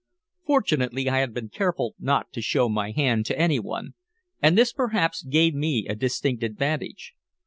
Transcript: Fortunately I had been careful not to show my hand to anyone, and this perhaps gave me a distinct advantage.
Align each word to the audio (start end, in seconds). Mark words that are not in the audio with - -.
Fortunately 0.47 1.07
I 1.07 1.19
had 1.19 1.31
been 1.31 1.49
careful 1.49 1.93
not 1.99 2.33
to 2.33 2.41
show 2.41 2.67
my 2.67 2.89
hand 2.89 3.23
to 3.27 3.37
anyone, 3.37 3.93
and 4.41 4.57
this 4.57 4.73
perhaps 4.73 5.21
gave 5.21 5.53
me 5.53 5.85
a 5.87 5.93
distinct 5.95 6.41
advantage. 6.41 7.13